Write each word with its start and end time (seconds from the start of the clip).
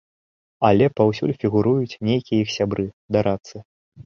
Але 0.69 0.87
паўсюль 0.99 1.33
фігуруюць 1.43 1.99
нейкія 2.09 2.39
іх 2.47 2.55
сябры, 2.57 2.89
дарадцы. 3.19 3.55